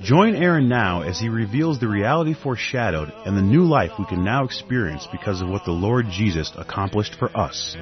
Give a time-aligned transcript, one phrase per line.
[0.00, 4.24] Join Aaron now as he reveals the reality foreshadowed and the new life we can
[4.24, 7.74] now experience because of what the Lord Jesus accomplished for us.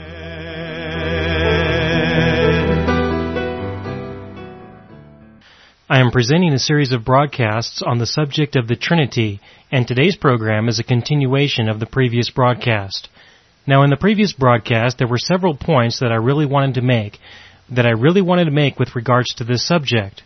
[5.88, 9.41] I am presenting a series of broadcasts on the subject of the Trinity,
[9.71, 13.10] and today's program is a continuation of the previous broadcast.
[13.66, 17.19] Now, in the previous broadcast, there were several points that I really wanted to make,
[17.71, 20.23] that I really wanted to make with regards to this subject.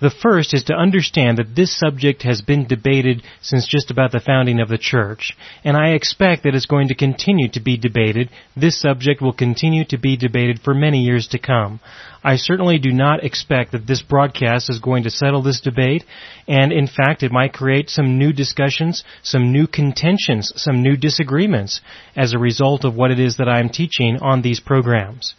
[0.00, 4.20] The first is to understand that this subject has been debated since just about the
[4.20, 8.30] founding of the church, and I expect that it's going to continue to be debated.
[8.56, 11.80] This subject will continue to be debated for many years to come.
[12.22, 16.04] I certainly do not expect that this broadcast is going to settle this debate,
[16.46, 21.80] and in fact it might create some new discussions, some new contentions, some new disagreements
[22.14, 25.34] as a result of what it is that I am teaching on these programs.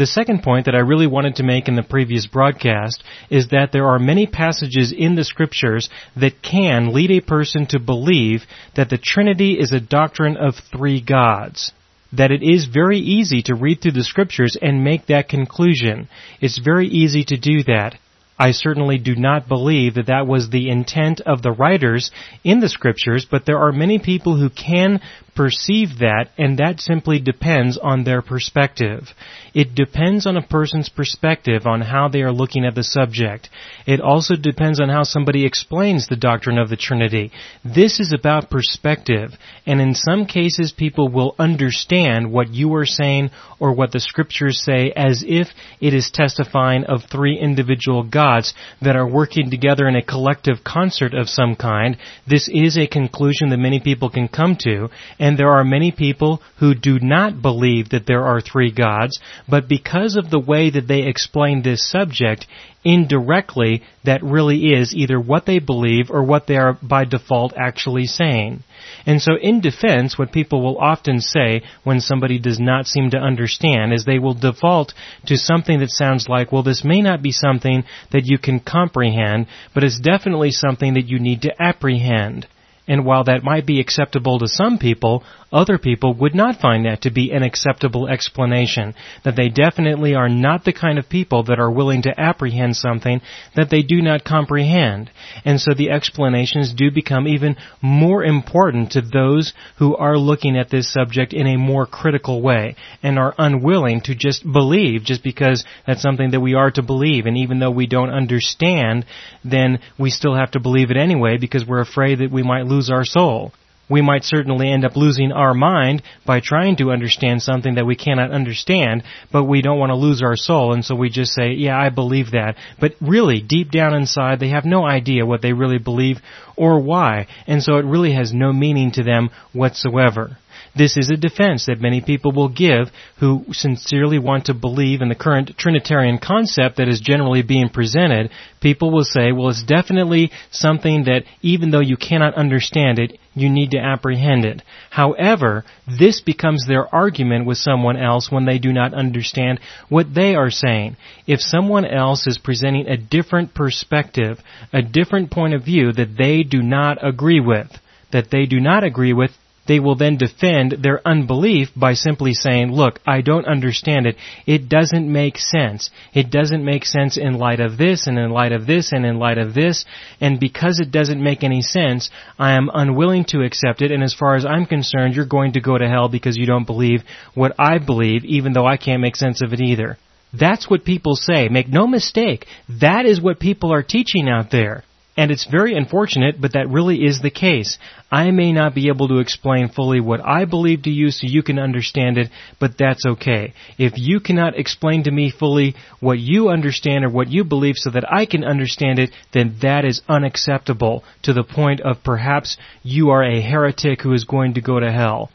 [0.00, 3.70] The second point that I really wanted to make in the previous broadcast is that
[3.70, 8.44] there are many passages in the scriptures that can lead a person to believe
[8.76, 11.72] that the Trinity is a doctrine of three gods.
[12.14, 16.08] That it is very easy to read through the scriptures and make that conclusion.
[16.40, 17.98] It's very easy to do that.
[18.38, 22.10] I certainly do not believe that that was the intent of the writers
[22.42, 25.02] in the scriptures, but there are many people who can
[25.34, 29.08] perceive that, and that simply depends on their perspective.
[29.54, 33.48] It depends on a person's perspective on how they are looking at the subject.
[33.86, 37.32] It also depends on how somebody explains the doctrine of the Trinity.
[37.64, 39.30] This is about perspective,
[39.66, 44.62] and in some cases people will understand what you are saying or what the scriptures
[44.64, 45.48] say as if
[45.80, 51.14] it is testifying of three individual gods that are working together in a collective concert
[51.14, 51.96] of some kind.
[52.26, 54.88] This is a conclusion that many people can come to,
[55.20, 59.68] and there are many people who do not believe that there are three gods, but
[59.68, 62.46] because of the way that they explain this subject,
[62.82, 68.06] indirectly, that really is either what they believe or what they are by default actually
[68.06, 68.64] saying.
[69.04, 73.18] And so in defense, what people will often say when somebody does not seem to
[73.18, 74.94] understand is they will default
[75.26, 79.48] to something that sounds like, well, this may not be something that you can comprehend,
[79.74, 82.46] but it's definitely something that you need to apprehend.
[82.88, 87.02] And while that might be acceptable to some people, other people would not find that
[87.02, 88.94] to be an acceptable explanation.
[89.24, 93.20] That they definitely are not the kind of people that are willing to apprehend something
[93.56, 95.10] that they do not comprehend.
[95.44, 100.70] And so the explanations do become even more important to those who are looking at
[100.70, 105.64] this subject in a more critical way and are unwilling to just believe just because
[105.86, 107.26] that's something that we are to believe.
[107.26, 109.04] And even though we don't understand,
[109.44, 112.90] then we still have to believe it anyway because we're afraid that we might lose
[112.90, 113.52] our soul.
[113.90, 117.96] We might certainly end up losing our mind by trying to understand something that we
[117.96, 121.54] cannot understand, but we don't want to lose our soul, and so we just say,
[121.54, 122.54] yeah, I believe that.
[122.80, 126.18] But really, deep down inside, they have no idea what they really believe
[126.56, 130.38] or why, and so it really has no meaning to them whatsoever.
[130.76, 135.08] This is a defense that many people will give who sincerely want to believe in
[135.08, 138.30] the current Trinitarian concept that is generally being presented.
[138.60, 143.48] People will say, well, it's definitely something that even though you cannot understand it, you
[143.48, 144.62] need to apprehend it.
[144.90, 150.34] However, this becomes their argument with someone else when they do not understand what they
[150.34, 150.96] are saying.
[151.26, 154.38] If someone else is presenting a different perspective,
[154.72, 157.68] a different point of view that they do not agree with,
[158.12, 159.30] that they do not agree with,
[159.66, 164.16] they will then defend their unbelief by simply saying, look, I don't understand it.
[164.46, 165.90] It doesn't make sense.
[166.12, 169.18] It doesn't make sense in light of this and in light of this and in
[169.18, 169.84] light of this.
[170.20, 173.92] And because it doesn't make any sense, I am unwilling to accept it.
[173.92, 176.66] And as far as I'm concerned, you're going to go to hell because you don't
[176.66, 177.02] believe
[177.34, 179.98] what I believe, even though I can't make sense of it either.
[180.32, 181.48] That's what people say.
[181.48, 182.46] Make no mistake.
[182.80, 184.84] That is what people are teaching out there.
[185.16, 187.78] And it's very unfortunate, but that really is the case.
[188.12, 191.42] I may not be able to explain fully what I believe to you so you
[191.42, 192.30] can understand it,
[192.60, 193.52] but that's okay.
[193.76, 197.90] If you cannot explain to me fully what you understand or what you believe so
[197.90, 203.10] that I can understand it, then that is unacceptable to the point of perhaps you
[203.10, 205.30] are a heretic who is going to go to hell.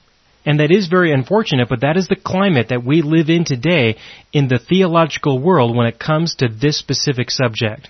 [0.46, 3.98] And that is very unfortunate, but that is the climate that we live in today
[4.32, 7.90] in the theological world when it comes to this specific subject.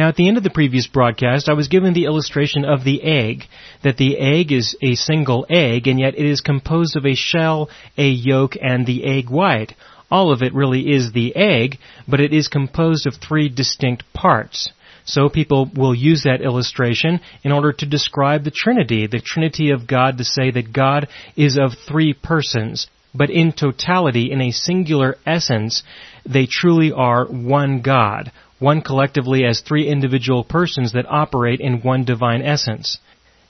[0.00, 3.02] Now, at the end of the previous broadcast, I was given the illustration of the
[3.02, 3.44] egg,
[3.82, 7.68] that the egg is a single egg, and yet it is composed of a shell,
[7.98, 9.74] a yolk, and the egg white.
[10.10, 11.76] All of it really is the egg,
[12.08, 14.72] but it is composed of three distinct parts.
[15.04, 19.86] So people will use that illustration in order to describe the Trinity, the Trinity of
[19.86, 22.86] God, to say that God is of three persons.
[23.14, 25.82] But in totality, in a singular essence,
[26.24, 32.04] they truly are one God, one collectively as three individual persons that operate in one
[32.04, 32.98] divine essence.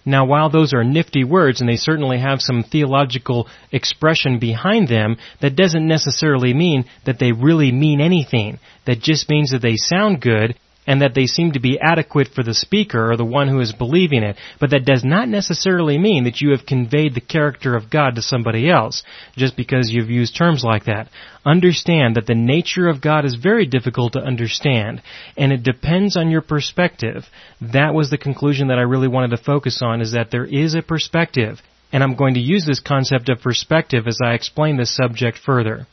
[0.06, 5.18] Now, while those are nifty words and they certainly have some theological expression behind them,
[5.42, 8.58] that doesn't necessarily mean that they really mean anything.
[8.86, 12.42] That just means that they sound good and that they seem to be adequate for
[12.42, 16.24] the speaker or the one who is believing it, but that does not necessarily mean
[16.24, 19.02] that you have conveyed the character of God to somebody else,
[19.36, 21.08] just because you've used terms like that.
[21.44, 25.02] Understand that the nature of God is very difficult to understand,
[25.36, 27.24] and it depends on your perspective.
[27.60, 30.74] That was the conclusion that I really wanted to focus on, is that there is
[30.74, 31.60] a perspective,
[31.92, 35.86] and I'm going to use this concept of perspective as I explain this subject further.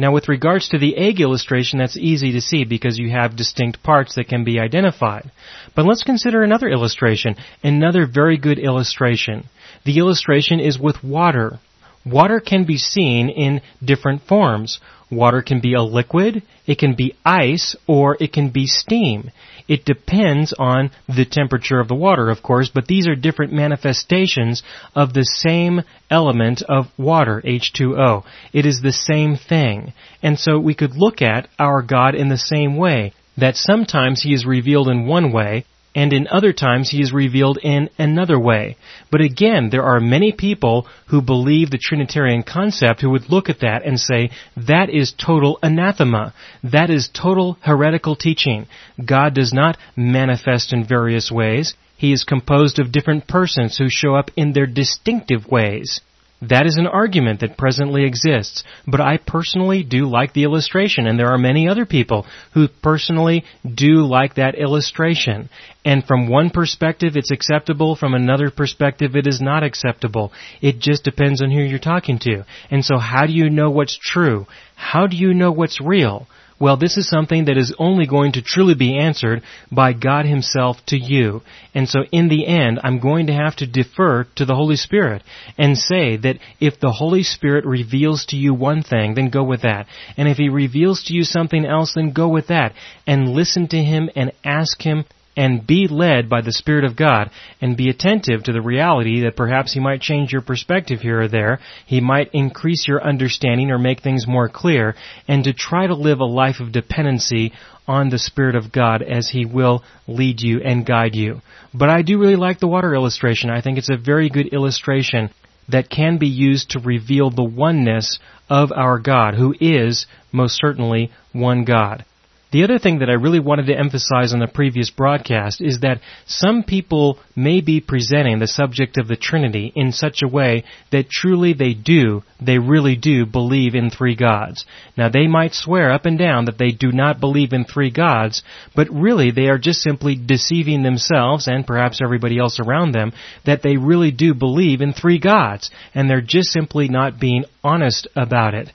[0.00, 3.82] Now with regards to the egg illustration, that's easy to see because you have distinct
[3.82, 5.32] parts that can be identified.
[5.74, 7.34] But let's consider another illustration,
[7.64, 9.48] another very good illustration.
[9.84, 11.58] The illustration is with water.
[12.06, 14.78] Water can be seen in different forms.
[15.10, 19.30] Water can be a liquid, it can be ice, or it can be steam.
[19.68, 24.62] It depends on the temperature of the water, of course, but these are different manifestations
[24.94, 28.24] of the same element of water, H2O.
[28.54, 29.92] It is the same thing.
[30.22, 34.32] And so we could look at our God in the same way, that sometimes He
[34.32, 35.64] is revealed in one way,
[35.98, 38.76] and in other times he is revealed in another way.
[39.10, 43.62] But again, there are many people who believe the Trinitarian concept who would look at
[43.62, 46.34] that and say, that is total anathema.
[46.62, 48.68] That is total heretical teaching.
[49.04, 51.74] God does not manifest in various ways.
[51.96, 56.00] He is composed of different persons who show up in their distinctive ways.
[56.40, 61.18] That is an argument that presently exists, but I personally do like the illustration, and
[61.18, 65.48] there are many other people who personally do like that illustration.
[65.84, 70.32] And from one perspective it's acceptable, from another perspective it is not acceptable.
[70.60, 72.44] It just depends on who you're talking to.
[72.70, 74.46] And so how do you know what's true?
[74.76, 76.28] How do you know what's real?
[76.60, 80.78] Well, this is something that is only going to truly be answered by God Himself
[80.86, 81.42] to you.
[81.72, 85.22] And so in the end, I'm going to have to defer to the Holy Spirit
[85.56, 89.62] and say that if the Holy Spirit reveals to you one thing, then go with
[89.62, 89.86] that.
[90.16, 92.72] And if He reveals to you something else, then go with that.
[93.06, 95.04] And listen to Him and ask Him
[95.38, 97.30] and be led by the Spirit of God
[97.60, 101.28] and be attentive to the reality that perhaps He might change your perspective here or
[101.28, 101.60] there.
[101.86, 104.96] He might increase your understanding or make things more clear
[105.28, 107.52] and to try to live a life of dependency
[107.86, 111.40] on the Spirit of God as He will lead you and guide you.
[111.72, 113.48] But I do really like the water illustration.
[113.48, 115.30] I think it's a very good illustration
[115.68, 118.18] that can be used to reveal the oneness
[118.50, 122.04] of our God, who is most certainly one God.
[122.50, 126.00] The other thing that I really wanted to emphasize on the previous broadcast is that
[126.26, 131.10] some people may be presenting the subject of the Trinity in such a way that
[131.10, 134.64] truly they do, they really do believe in three gods.
[134.96, 138.42] Now they might swear up and down that they do not believe in three gods,
[138.74, 143.12] but really they are just simply deceiving themselves and perhaps everybody else around them
[143.44, 148.08] that they really do believe in three gods, and they're just simply not being honest
[148.16, 148.72] about it.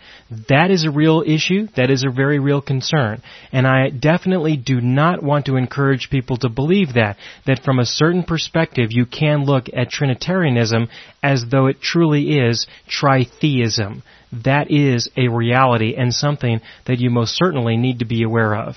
[0.49, 3.21] That is a real issue, that is a very real concern.
[3.51, 7.15] And and I definitely do not want to encourage people to believe that,
[7.47, 10.89] that from a certain perspective you can look at Trinitarianism
[11.23, 14.03] as though it truly is tritheism.
[14.43, 18.75] That is a reality and something that you most certainly need to be aware of.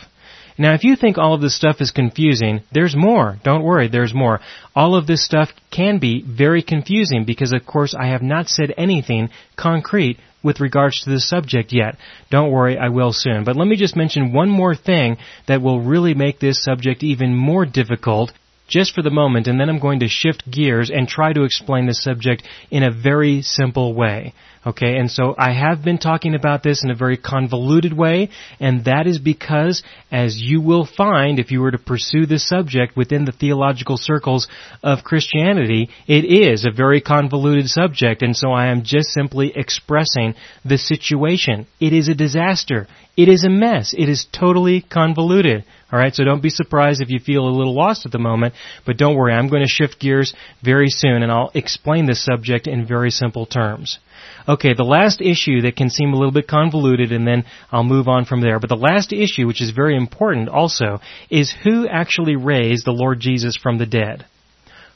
[0.57, 3.39] Now, if you think all of this stuff is confusing, there's more.
[3.43, 4.39] Don't worry, there's more.
[4.77, 8.73] All of this stuff can be very confusing because, of course, I have not said
[8.79, 11.97] anything concrete with regards to this subject yet.
[12.31, 13.45] Don't worry, I will soon.
[13.45, 15.17] But let me just mention one more thing
[15.49, 18.33] that will really make this subject even more difficult
[18.69, 21.87] just for the moment, and then I'm going to shift gears and try to explain
[21.87, 24.35] the subject in a very simple way.
[24.67, 28.85] Okay, and so I have been talking about this in a very convoluted way, and
[28.87, 33.27] that is because, as you will find if you were to pursue this subject within
[33.27, 34.49] the theological circles
[34.83, 40.35] of Christianity, it is a very convoluted subject, and so I am just simply expressing
[40.65, 41.69] the situation.
[41.79, 42.89] It is a disaster.
[43.17, 43.95] It is a mess.
[43.97, 45.65] It is totally convoluted.
[45.93, 48.55] Alright, so don't be surprised if you feel a little lost at the moment,
[48.85, 52.67] but don't worry, I'm going to shift gears very soon and I'll explain this subject
[52.67, 54.01] in very simple terms.
[54.49, 58.07] Okay, the last issue that can seem a little bit convoluted and then I'll move
[58.07, 62.37] on from there, but the last issue, which is very important also, is who actually
[62.37, 64.25] raised the Lord Jesus from the dead.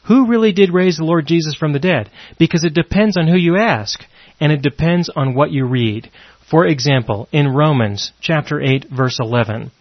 [0.07, 2.11] Who really did raise the Lord Jesus from the dead?
[2.39, 4.01] Because it depends on who you ask,
[4.39, 6.11] and it depends on what you read.
[6.49, 9.73] For example, in Romans chapter 8 verse 11,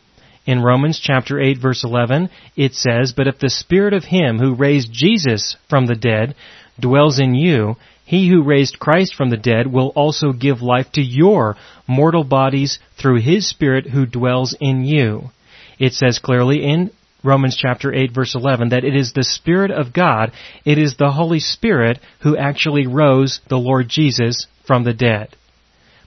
[0.46, 4.56] in Romans chapter 8 verse 11, it says, But if the Spirit of Him who
[4.56, 6.36] raised Jesus from the dead
[6.80, 7.76] dwells in you,
[8.10, 12.80] He who raised Christ from the dead will also give life to your mortal bodies
[13.00, 15.30] through His Spirit who dwells in you.
[15.78, 16.90] It says clearly in
[17.24, 20.32] Romans chapter 8 verse 11 that it is the Spirit of God,
[20.66, 25.36] it is the Holy Spirit who actually rose the Lord Jesus from the dead.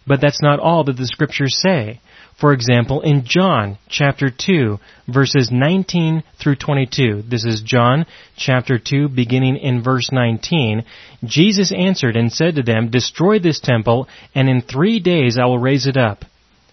[0.05, 2.01] But that's not all that the scriptures say.
[2.43, 8.05] For example, in John chapter 2 verses 19 through 22, this is John
[8.37, 10.85] chapter 2 beginning in verse 19,
[11.23, 15.61] Jesus answered and said to them, Destroy this temple, and in three days I will
[15.61, 16.25] raise it up.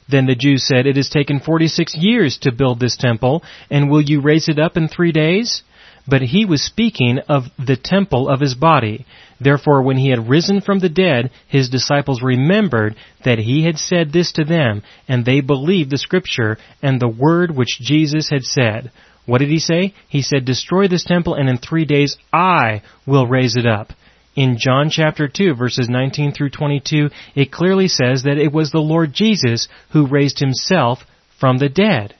[0.09, 4.01] Then the Jews said, It has taken 46 years to build this temple, and will
[4.01, 5.61] you raise it up in three days?
[6.07, 9.05] But he was speaking of the temple of his body.
[9.39, 14.12] Therefore, when he had risen from the dead, his disciples remembered that he had said
[14.12, 18.91] this to them, and they believed the scripture and the word which Jesus had said.
[19.25, 19.93] What did he say?
[20.08, 23.93] He said, Destroy this temple, and in three days I will raise it up.
[24.36, 28.79] In John chapter 2 verses 19 through 22, it clearly says that it was the
[28.79, 31.00] Lord Jesus who raised himself
[31.39, 32.15] from the dead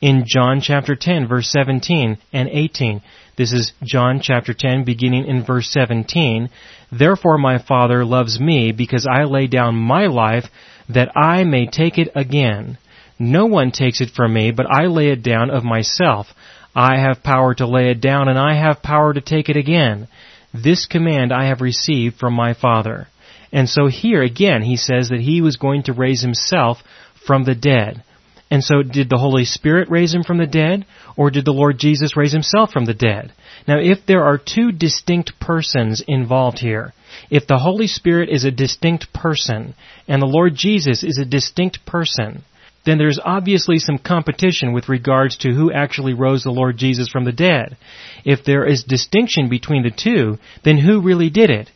[0.00, 3.02] in John chapter 10 verse 17 and 18.
[3.36, 6.50] This is John chapter 10 beginning in verse 17.
[6.90, 10.44] Therefore my Father loves me because I lay down my life
[10.88, 12.78] that I may take it again.
[13.18, 16.26] No one takes it from me, but I lay it down of myself.
[16.74, 20.08] I have power to lay it down and I have power to take it again.
[20.52, 23.08] This command I have received from my Father.
[23.52, 26.78] And so here again he says that he was going to raise himself
[27.26, 28.02] from the dead.
[28.50, 30.86] And so did the Holy Spirit raise him from the dead,
[31.16, 33.32] or did the Lord Jesus raise himself from the dead?
[33.66, 36.92] Now if there are two distinct persons involved here,
[37.30, 39.74] if the Holy Spirit is a distinct person,
[40.06, 42.44] and the Lord Jesus is a distinct person,
[42.84, 47.24] then there's obviously some competition with regards to who actually rose the Lord Jesus from
[47.24, 47.76] the dead.
[48.24, 51.68] If there is distinction between the two, then who really did it?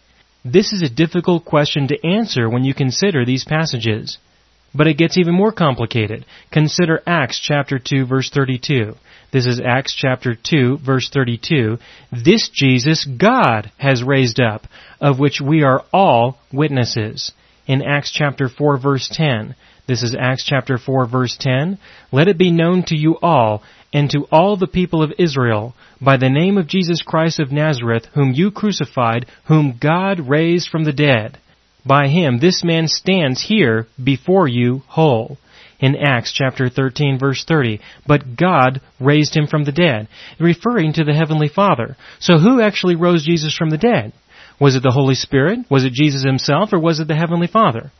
[0.45, 4.19] This is a difficult question to answer when you consider these passages.
[4.75, 6.25] But it gets even more complicated.
[6.53, 8.95] Consider Acts chapter 2 verse 32.
[9.33, 11.79] This is Acts chapter 2 verse 32.
[12.13, 14.67] This Jesus God has raised up,
[15.01, 17.33] of which we are all witnesses.
[17.67, 19.57] In Acts chapter 4 verse 10.
[19.87, 21.79] This is Acts chapter 4 verse 10.
[22.13, 23.63] Let it be known to you all
[23.93, 28.07] and to all the people of Israel by the name of Jesus Christ of Nazareth,
[28.15, 31.39] whom you crucified, whom God raised from the dead
[31.85, 35.39] by him this man stands here before you whole.
[35.79, 40.09] In Acts chapter 13 verse 30, but God raised him from the dead,
[40.39, 41.97] referring to the Heavenly Father.
[42.19, 44.13] So who actually rose Jesus from the dead?
[44.61, 45.61] Was it the Holy Spirit?
[45.71, 46.75] Was it Jesus himself?
[46.75, 47.91] Or was it the Heavenly Father?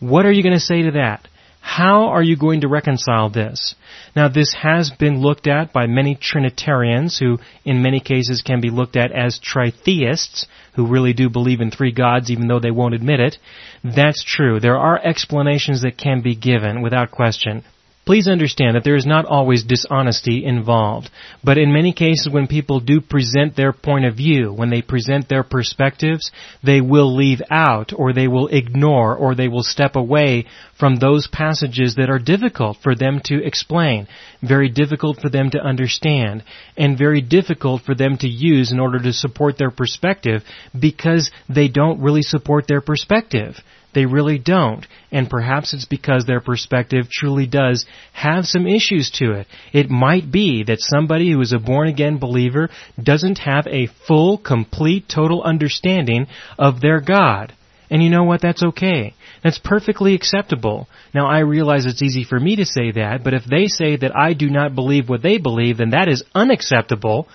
[0.00, 1.28] What are you going to say to that?
[1.60, 3.74] How are you going to reconcile this?
[4.16, 8.70] Now this has been looked at by many Trinitarians who in many cases can be
[8.70, 12.94] looked at as tritheists who really do believe in three gods even though they won't
[12.94, 13.38] admit it.
[13.84, 14.58] That's true.
[14.58, 17.62] There are explanations that can be given without question.
[18.06, 21.10] Please understand that there is not always dishonesty involved,
[21.44, 25.28] but in many cases when people do present their point of view, when they present
[25.28, 26.32] their perspectives,
[26.64, 30.46] they will leave out or they will ignore or they will step away
[30.78, 34.08] from those passages that are difficult for them to explain,
[34.42, 36.42] very difficult for them to understand,
[36.78, 40.42] and very difficult for them to use in order to support their perspective
[40.78, 43.56] because they don't really support their perspective.
[43.92, 44.86] They really don't.
[45.10, 49.46] And perhaps it's because their perspective truly does have some issues to it.
[49.72, 52.68] It might be that somebody who is a born again believer
[53.02, 56.26] doesn't have a full, complete, total understanding
[56.58, 57.52] of their God.
[57.90, 58.40] And you know what?
[58.40, 59.14] That's okay.
[59.42, 60.86] That's perfectly acceptable.
[61.12, 64.16] Now I realize it's easy for me to say that, but if they say that
[64.16, 67.26] I do not believe what they believe, then that is unacceptable.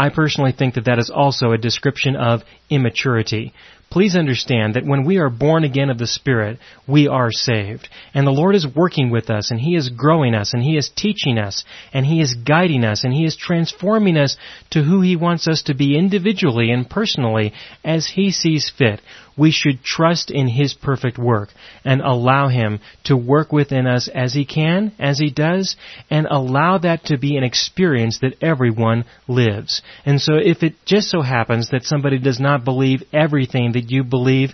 [0.00, 2.40] I personally think that that is also a description of
[2.70, 3.52] immaturity.
[3.90, 7.88] please understand that when we are born again of the Spirit, we are saved.
[8.14, 10.88] And the Lord is working with us, and He is growing us, and He is
[10.88, 14.38] teaching us, and He is guiding us, and He is transforming us
[14.70, 17.52] to who He wants us to be individually and personally
[17.84, 19.00] as He sees fit
[19.40, 21.48] we should trust in His perfect work
[21.82, 25.76] and allow Him to work within us as He can, as He does,
[26.10, 29.80] and allow that to be an experience that everyone lives.
[30.04, 34.04] And so if it just so happens that somebody does not believe everything that you
[34.04, 34.50] believe,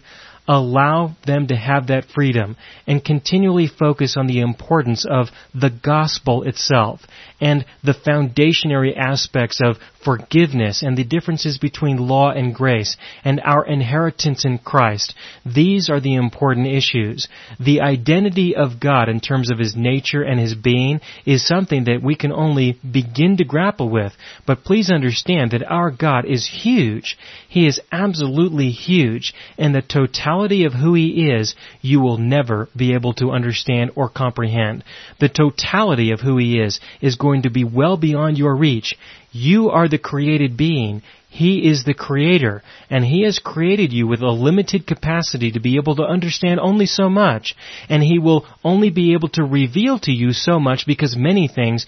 [0.49, 6.43] allow them to have that freedom and continually focus on the importance of the gospel
[6.45, 7.01] itself
[7.41, 13.67] and the foundationary aspects of forgiveness and the differences between law and grace and our
[13.67, 15.15] inheritance in Christ.
[15.45, 17.29] These are the important issues.
[17.59, 22.03] The identity of God in terms of His nature and His being is something that
[22.03, 24.13] we can only begin to grapple with.
[24.47, 27.19] But please understand that our God is huge.
[27.49, 29.35] He is absolutely huge.
[29.59, 34.09] And the totality of who He is, you will never be able to understand or
[34.09, 34.85] comprehend.
[35.19, 38.97] The totality of who He is is going to be well beyond your reach.
[39.33, 41.03] You are the created being.
[41.29, 45.77] He is the creator, and He has created you with a limited capacity to be
[45.77, 47.55] able to understand only so much,
[47.89, 51.85] and He will only be able to reveal to you so much because many things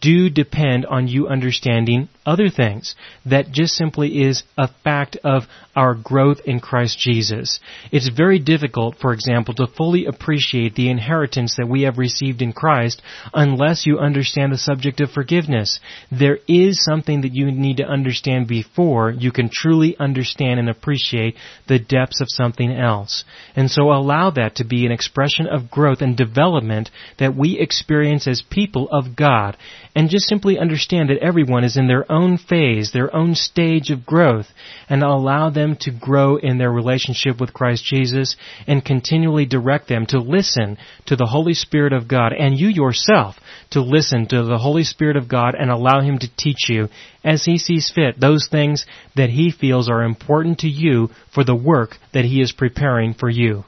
[0.00, 2.94] do depend on you understanding other things.
[3.26, 5.44] That just simply is a fact of
[5.74, 7.58] our growth in Christ Jesus.
[7.90, 12.52] It's very difficult, for example, to fully appreciate the inheritance that we have received in
[12.52, 13.00] Christ
[13.32, 15.80] unless you understand the subject of forgiveness.
[16.10, 20.68] There is something that you need to understand before before you can truly understand and
[20.68, 21.36] appreciate
[21.68, 23.22] the depths of something else.
[23.54, 28.26] And so allow that to be an expression of growth and development that we experience
[28.26, 29.56] as people of God.
[29.94, 34.04] And just simply understand that everyone is in their own phase, their own stage of
[34.04, 34.46] growth,
[34.88, 38.36] and allow them to grow in their relationship with Christ Jesus
[38.66, 43.36] and continually direct them to listen to the Holy Spirit of God and you yourself
[43.70, 46.88] to listen to the Holy Spirit of God and allow Him to teach you
[47.24, 48.86] as He sees fit those things
[49.16, 53.28] that He feels are important to you for the work that He is preparing for
[53.28, 53.64] you.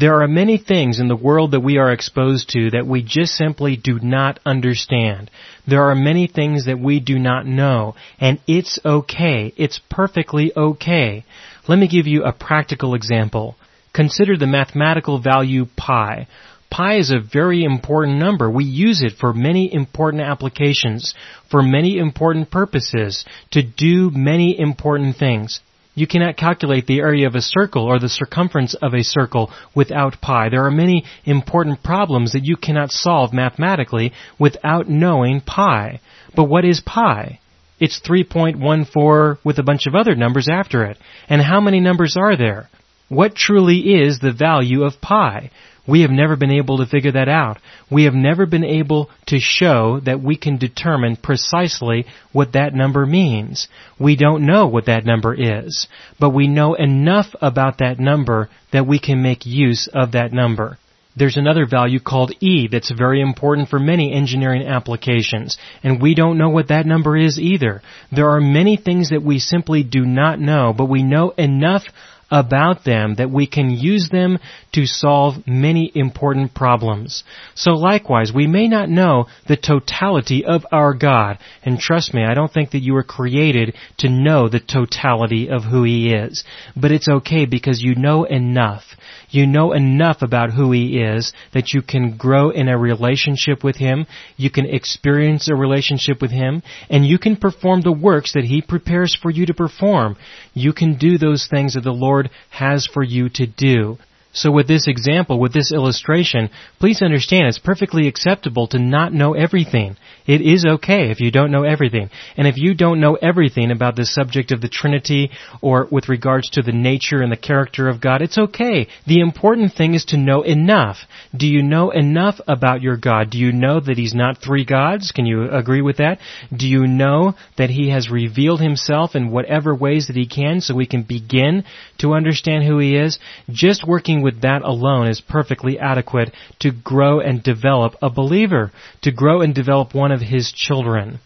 [0.00, 3.34] There are many things in the world that we are exposed to that we just
[3.34, 5.30] simply do not understand.
[5.66, 9.52] There are many things that we do not know, and it's okay.
[9.58, 11.26] It's perfectly okay.
[11.68, 13.56] Let me give you a practical example.
[13.92, 16.28] Consider the mathematical value pi.
[16.70, 18.48] Pi is a very important number.
[18.48, 21.14] We use it for many important applications,
[21.50, 25.60] for many important purposes, to do many important things.
[25.94, 30.20] You cannot calculate the area of a circle or the circumference of a circle without
[30.20, 30.48] pi.
[30.48, 36.00] There are many important problems that you cannot solve mathematically without knowing pi.
[36.36, 37.40] But what is pi?
[37.80, 40.98] It's 3.14 with a bunch of other numbers after it.
[41.28, 42.68] And how many numbers are there?
[43.10, 45.50] What truly is the value of pi?
[45.84, 47.58] We have never been able to figure that out.
[47.90, 53.04] We have never been able to show that we can determine precisely what that number
[53.06, 53.66] means.
[53.98, 55.88] We don't know what that number is,
[56.20, 60.78] but we know enough about that number that we can make use of that number.
[61.16, 66.38] There's another value called E that's very important for many engineering applications, and we don't
[66.38, 67.82] know what that number is either.
[68.12, 71.82] There are many things that we simply do not know, but we know enough
[72.30, 74.38] about them that we can use them
[74.72, 77.24] to solve many important problems.
[77.54, 81.38] So likewise, we may not know the totality of our God.
[81.64, 85.64] And trust me, I don't think that you were created to know the totality of
[85.64, 86.44] who He is.
[86.76, 88.84] But it's okay because you know enough.
[89.30, 93.76] You know enough about who He is that you can grow in a relationship with
[93.76, 98.44] Him, you can experience a relationship with Him, and you can perform the works that
[98.44, 100.16] He prepares for you to perform.
[100.54, 102.19] You can do those things that the Lord
[102.50, 103.98] has for you to do.
[104.32, 109.34] So with this example, with this illustration, please understand it's perfectly acceptable to not know
[109.34, 109.96] everything.
[110.24, 112.10] It is okay if you don't know everything.
[112.36, 115.30] And if you don't know everything about the subject of the Trinity
[115.60, 118.86] or with regards to the nature and the character of God, it's okay.
[119.04, 120.98] The important thing is to know enough.
[121.36, 123.30] Do you know enough about your God?
[123.30, 125.10] Do you know that He's not three gods?
[125.10, 126.20] Can you agree with that?
[126.56, 130.76] Do you know that He has revealed Himself in whatever ways that He can so
[130.76, 131.64] we can begin
[132.00, 133.18] to understand who He is?
[133.48, 139.12] Just working with that alone is perfectly adequate to grow and develop a believer, to
[139.12, 141.20] grow and develop one of his children.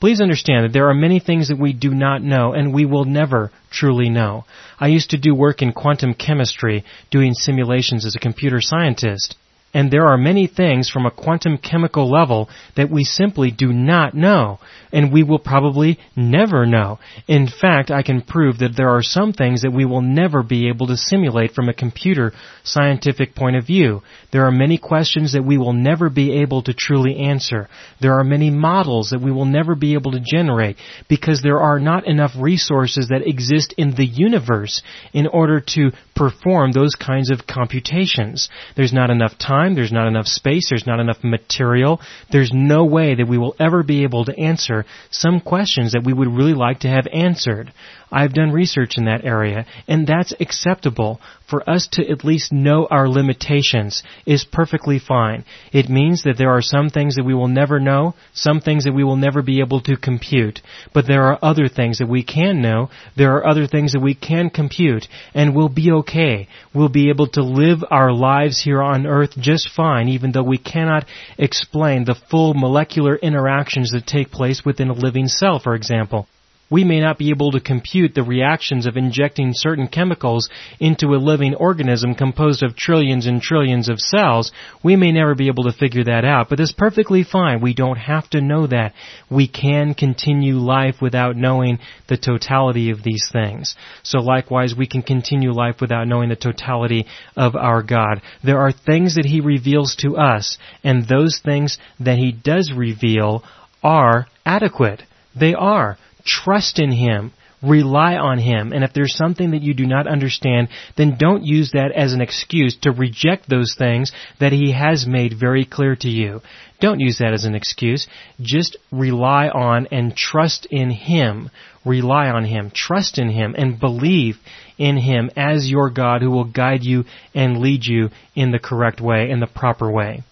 [0.00, 3.04] Please understand that there are many things that we do not know and we will
[3.04, 4.44] never truly know.
[4.80, 9.36] I used to do work in quantum chemistry, doing simulations as a computer scientist.
[9.74, 14.14] And there are many things from a quantum chemical level that we simply do not
[14.14, 14.58] know.
[14.92, 16.98] And we will probably never know.
[17.26, 20.68] In fact, I can prove that there are some things that we will never be
[20.68, 22.32] able to simulate from a computer
[22.64, 24.02] scientific point of view.
[24.30, 27.68] There are many questions that we will never be able to truly answer.
[28.00, 30.76] There are many models that we will never be able to generate
[31.08, 34.82] because there are not enough resources that exist in the universe
[35.14, 38.48] in order to perform those kinds of computations.
[38.76, 42.00] There's not enough time, there's not enough space, there's not enough material.
[42.30, 46.12] There's no way that we will ever be able to answer some questions that we
[46.12, 47.72] would really like to have answered.
[48.12, 51.18] I've done research in that area, and that's acceptable.
[51.48, 55.44] For us to at least know our limitations is perfectly fine.
[55.72, 58.94] It means that there are some things that we will never know, some things that
[58.94, 60.60] we will never be able to compute,
[60.94, 64.14] but there are other things that we can know, there are other things that we
[64.14, 66.48] can compute, and we'll be okay.
[66.74, 70.58] We'll be able to live our lives here on earth just fine, even though we
[70.58, 71.06] cannot
[71.38, 76.26] explain the full molecular interactions that take place within a living cell, for example
[76.72, 80.48] we may not be able to compute the reactions of injecting certain chemicals
[80.80, 84.50] into a living organism composed of trillions and trillions of cells.
[84.82, 87.60] We may never be able to figure that out, but that's perfectly fine.
[87.60, 88.94] We don't have to know that.
[89.30, 93.76] We can continue life without knowing the totality of these things.
[94.02, 97.06] So likewise, we can continue life without knowing the totality
[97.36, 98.22] of our God.
[98.42, 103.44] There are things that He reveals to us, and those things that He does reveal
[103.82, 105.02] are adequate.
[105.38, 105.98] They are.
[106.24, 107.32] Trust in Him.
[107.62, 108.72] Rely on Him.
[108.72, 112.20] And if there's something that you do not understand, then don't use that as an
[112.20, 116.40] excuse to reject those things that He has made very clear to you.
[116.80, 118.08] Don't use that as an excuse.
[118.40, 121.50] Just rely on and trust in Him.
[121.84, 122.72] Rely on Him.
[122.74, 124.38] Trust in Him and believe
[124.76, 129.00] in Him as your God who will guide you and lead you in the correct
[129.00, 130.24] way, in the proper way.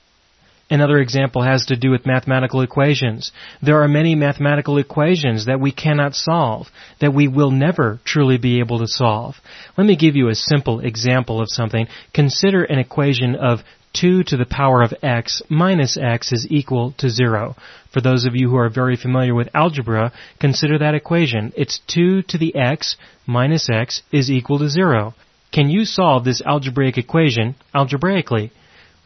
[0.72, 3.32] Another example has to do with mathematical equations.
[3.60, 6.68] There are many mathematical equations that we cannot solve,
[7.00, 9.34] that we will never truly be able to solve.
[9.76, 11.88] Let me give you a simple example of something.
[12.14, 17.10] Consider an equation of 2 to the power of x minus x is equal to
[17.10, 17.56] 0.
[17.92, 21.52] For those of you who are very familiar with algebra, consider that equation.
[21.56, 25.14] It's 2 to the x minus x is equal to 0.
[25.50, 28.52] Can you solve this algebraic equation algebraically?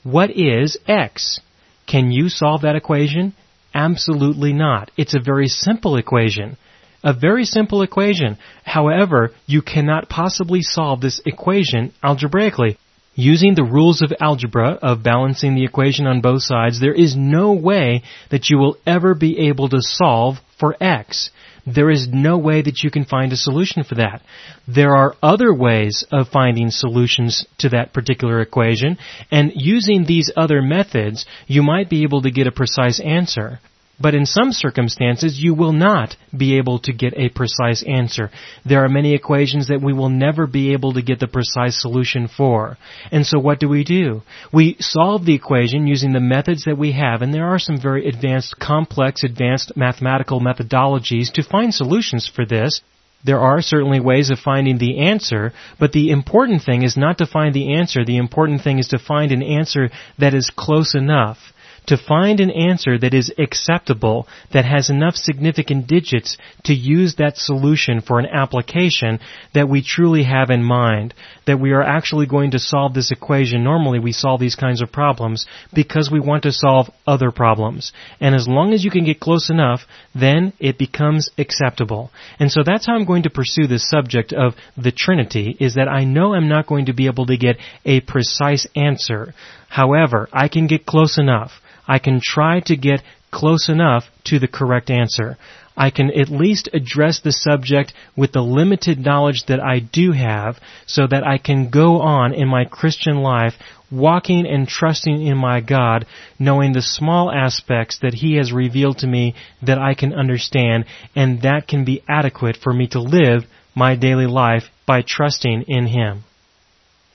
[0.02, 1.40] What is x?
[1.86, 3.34] Can you solve that equation?
[3.74, 4.90] Absolutely not.
[4.96, 6.56] It's a very simple equation.
[7.02, 8.38] A very simple equation.
[8.64, 12.78] However, you cannot possibly solve this equation algebraically.
[13.16, 17.52] Using the rules of algebra of balancing the equation on both sides, there is no
[17.52, 21.30] way that you will ever be able to solve for x.
[21.66, 24.22] There is no way that you can find a solution for that.
[24.66, 28.98] There are other ways of finding solutions to that particular equation,
[29.30, 33.60] and using these other methods, you might be able to get a precise answer.
[34.00, 38.30] But in some circumstances, you will not be able to get a precise answer.
[38.64, 42.26] There are many equations that we will never be able to get the precise solution
[42.26, 42.76] for.
[43.12, 44.22] And so what do we do?
[44.52, 48.08] We solve the equation using the methods that we have, and there are some very
[48.08, 52.80] advanced, complex, advanced mathematical methodologies to find solutions for this.
[53.24, 57.26] There are certainly ways of finding the answer, but the important thing is not to
[57.26, 58.04] find the answer.
[58.04, 61.38] The important thing is to find an answer that is close enough
[61.86, 67.36] to find an answer that is acceptable, that has enough significant digits to use that
[67.36, 69.18] solution for an application
[69.52, 71.14] that we truly have in mind,
[71.46, 73.62] that we are actually going to solve this equation.
[73.62, 77.92] Normally we solve these kinds of problems because we want to solve other problems.
[78.20, 79.80] And as long as you can get close enough,
[80.14, 82.10] then it becomes acceptable.
[82.38, 85.88] And so that's how I'm going to pursue this subject of the Trinity, is that
[85.88, 89.34] I know I'm not going to be able to get a precise answer.
[89.68, 91.50] However, I can get close enough.
[91.86, 95.36] I can try to get close enough to the correct answer.
[95.76, 100.60] I can at least address the subject with the limited knowledge that I do have
[100.86, 103.54] so that I can go on in my Christian life
[103.90, 106.06] walking and trusting in my God,
[106.38, 111.42] knowing the small aspects that He has revealed to me that I can understand, and
[111.42, 113.44] that can be adequate for me to live
[113.74, 116.24] my daily life by trusting in Him.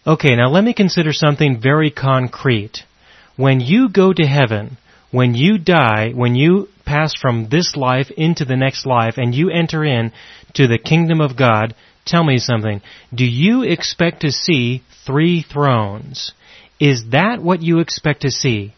[0.05, 2.83] Okay, now let me consider something very concrete.
[3.39, 4.77] When you go to heaven,
[5.11, 9.49] when you die, when you pass from this life into the next life and you
[9.49, 10.11] enter in
[10.55, 11.73] to the kingdom of God,
[12.05, 12.81] tell me something.
[13.15, 16.33] Do you expect to see three thrones?
[16.81, 18.73] Is that what you expect to see?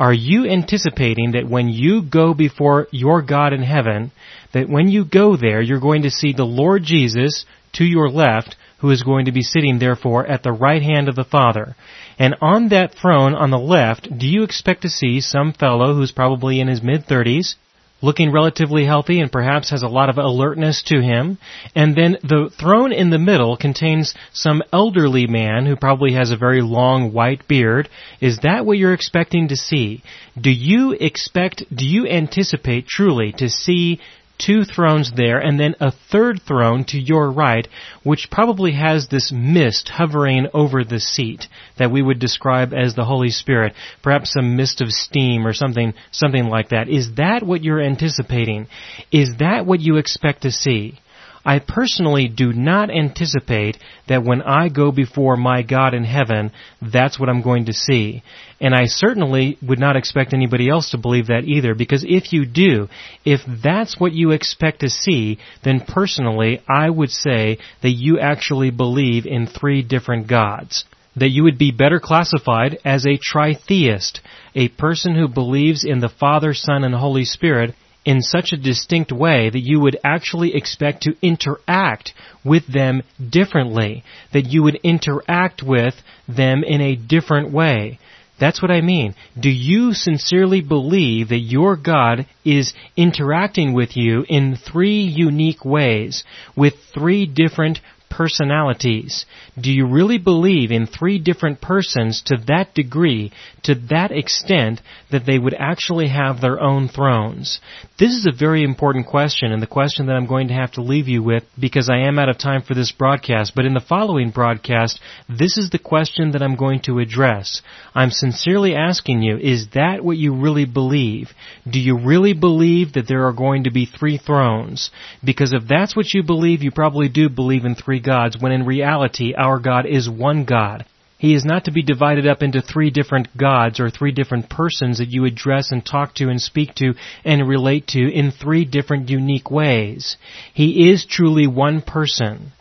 [0.00, 4.12] Are you anticipating that when you go before your God in heaven,
[4.54, 8.56] that when you go there, you're going to see the Lord Jesus to your left,
[8.78, 11.74] who is going to be sitting therefore at the right hand of the Father.
[12.18, 16.12] And on that throne on the left, do you expect to see some fellow who's
[16.12, 17.56] probably in his mid thirties,
[18.02, 21.38] looking relatively healthy and perhaps has a lot of alertness to him.
[21.74, 26.36] And then the throne in the middle contains some elderly man who probably has a
[26.36, 27.88] very long white beard.
[28.20, 30.02] Is that what you're expecting to see?
[30.38, 34.00] Do you expect, do you anticipate truly to see
[34.38, 37.66] two thrones there, and then a third throne to your right,
[38.02, 41.46] which probably has this mist hovering over the seat
[41.78, 45.94] that we would describe as the Holy Spirit, perhaps some mist of steam or something,
[46.10, 46.88] something like that.
[46.88, 48.66] Is that what you're anticipating?
[49.10, 50.98] Is that what you expect to see?
[51.46, 53.78] I personally do not anticipate
[54.08, 56.50] that when I go before my God in heaven,
[56.82, 58.24] that's what I'm going to see.
[58.60, 62.46] And I certainly would not expect anybody else to believe that either, because if you
[62.46, 62.88] do,
[63.24, 68.70] if that's what you expect to see, then personally, I would say that you actually
[68.70, 74.20] believe in three different gods that you would be better classified as a tritheist,
[74.54, 77.74] a person who believes in the Father, Son, and Holy Spirit
[78.06, 82.14] in such a distinct way that you would actually expect to interact
[82.44, 85.94] with them differently, that you would interact with
[86.28, 87.98] them in a different way.
[88.38, 89.14] That's what I mean.
[89.38, 96.22] Do you sincerely believe that your God is interacting with you in three unique ways,
[96.54, 97.80] with three different
[98.16, 99.26] personalities.
[99.60, 103.30] Do you really believe in three different persons to that degree,
[103.64, 107.60] to that extent, that they would actually have their own thrones?
[107.98, 110.82] This is a very important question and the question that I'm going to have to
[110.82, 113.80] leave you with because I am out of time for this broadcast, but in the
[113.86, 114.98] following broadcast,
[115.28, 117.60] this is the question that I'm going to address.
[117.94, 121.32] I'm sincerely asking you, is that what you really believe?
[121.70, 124.90] Do you really believe that there are going to be three thrones?
[125.22, 128.64] Because if that's what you believe, you probably do believe in three gods, when in
[128.64, 130.86] reality our God is one God.
[131.18, 134.98] He is not to be divided up into three different gods or three different persons
[134.98, 139.08] that you address and talk to and speak to and relate to in three different
[139.08, 140.16] unique ways.
[140.52, 142.52] He is truly one person.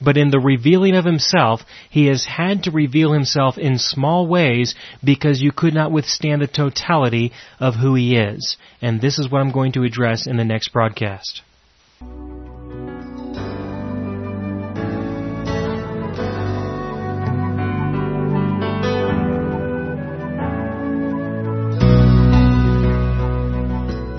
[0.00, 4.74] But in the revealing of himself, he has had to reveal himself in small ways
[5.02, 8.56] because you could not withstand the totality of who he is.
[8.82, 11.42] And this is what I'm going to address in the next broadcast.